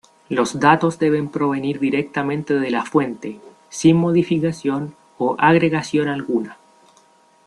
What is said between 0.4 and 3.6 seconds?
datos deben provenir directamente de la fuente,